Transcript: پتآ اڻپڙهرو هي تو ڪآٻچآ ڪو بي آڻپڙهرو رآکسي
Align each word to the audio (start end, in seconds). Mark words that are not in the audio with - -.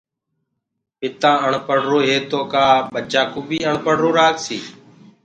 پتآ 0.99 1.31
اڻپڙهرو 1.45 1.97
هي 2.07 2.17
تو 2.29 2.39
ڪآٻچآ 2.53 3.21
ڪو 3.33 3.39
بي 3.47 3.57
آڻپڙهرو 3.69 4.09
رآکسي 4.19 4.59